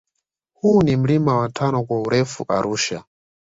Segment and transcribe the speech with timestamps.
[0.53, 3.03] Huu ni mlima wa tano kwa urefu Arusha